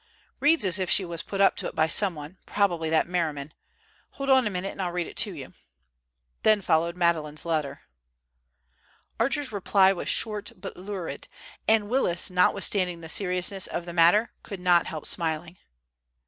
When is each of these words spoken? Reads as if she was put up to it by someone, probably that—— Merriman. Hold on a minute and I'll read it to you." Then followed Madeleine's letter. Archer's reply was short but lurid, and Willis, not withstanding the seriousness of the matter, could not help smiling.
Reads 0.39 0.65
as 0.65 0.79
if 0.79 0.89
she 0.89 1.05
was 1.05 1.21
put 1.21 1.39
up 1.41 1.55
to 1.57 1.67
it 1.67 1.75
by 1.75 1.87
someone, 1.87 2.39
probably 2.47 2.89
that—— 2.89 3.07
Merriman. 3.15 3.53
Hold 4.13 4.31
on 4.31 4.47
a 4.47 4.49
minute 4.49 4.71
and 4.71 4.81
I'll 4.81 4.91
read 4.91 5.05
it 5.05 5.15
to 5.17 5.35
you." 5.35 5.53
Then 6.41 6.63
followed 6.63 6.97
Madeleine's 6.97 7.45
letter. 7.45 7.83
Archer's 9.19 9.51
reply 9.51 9.93
was 9.93 10.09
short 10.09 10.53
but 10.57 10.75
lurid, 10.75 11.27
and 11.67 11.87
Willis, 11.87 12.31
not 12.31 12.55
withstanding 12.55 13.01
the 13.01 13.09
seriousness 13.09 13.67
of 13.67 13.85
the 13.85 13.93
matter, 13.93 14.31
could 14.41 14.59
not 14.59 14.87
help 14.87 15.05
smiling. 15.05 15.59